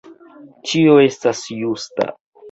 Tio 0.69 0.95
estas 1.01 1.41
justa. 1.49 2.09